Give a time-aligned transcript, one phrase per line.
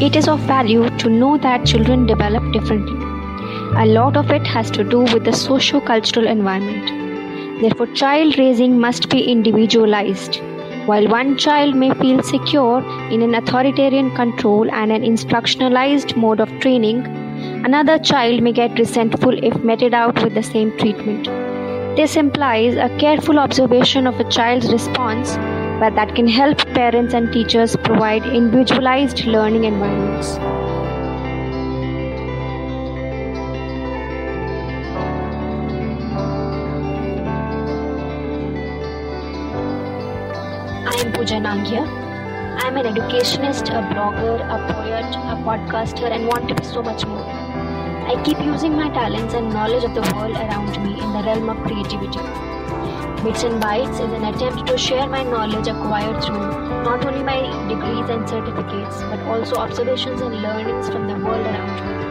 [0.00, 2.96] it is of value to know that children develop differently.
[3.76, 7.60] A lot of it has to do with the socio cultural environment.
[7.60, 10.40] Therefore, child raising must be individualized.
[10.86, 12.78] While one child may feel secure
[13.10, 17.04] in an authoritarian control and an instructionalized mode of training,
[17.66, 21.26] another child may get resentful if meted out with the same treatment.
[21.96, 25.36] This implies a careful observation of a child's response
[25.80, 30.32] but that can help parents and teachers provide individualized learning environments.
[40.90, 41.86] I am Pooja Nangia.
[42.62, 46.82] I am an educationist, a blogger, a poet, a podcaster, and want to be so
[46.82, 47.24] much more.
[48.12, 51.48] I keep using my talents and knowledge of the world around me in the realm
[51.48, 52.49] of creativity.
[53.22, 56.38] Bits and Bytes is an attempt to share my knowledge acquired through
[56.84, 62.06] not only my degrees and certificates, but also observations and learnings from the world around
[62.06, 62.09] me.